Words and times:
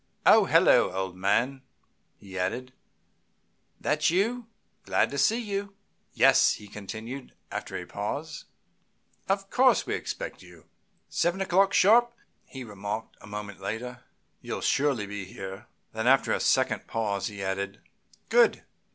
"Oh! 0.25 0.45
Hello, 0.45 0.91
old 0.91 1.15
man!" 1.15 1.61
he 2.17 2.39
added. 2.39 2.73
"That 3.79 4.09
you? 4.09 4.47
Glad 4.83 5.11
to 5.11 5.19
see 5.19 5.37
you." 5.39 5.75
"Yes," 6.11 6.53
he 6.53 6.67
continued, 6.67 7.35
after 7.51 7.77
a 7.77 7.85
pause. 7.85 8.45
"Of 9.29 9.51
course 9.51 9.85
we 9.85 9.93
expect 9.93 10.41
you." 10.41 10.65
"Seven 11.07 11.39
o'clock 11.39 11.71
sharp," 11.71 12.15
he 12.45 12.63
remarked, 12.63 13.15
a 13.21 13.27
moment 13.27 13.61
later. 13.61 13.99
"You'll 14.41 14.61
surely 14.61 15.05
be 15.05 15.23
here?" 15.25 15.67
Then 15.93 16.07
after 16.07 16.31
a 16.33 16.39
second 16.39 16.87
pause, 16.87 17.27
he 17.27 17.43
added: 17.43 17.79
"Good! 18.29 18.63